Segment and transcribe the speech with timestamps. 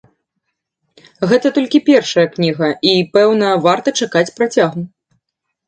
[1.31, 4.81] Гэта толькі першая кніга, і пэўна, варта чакаць працягу.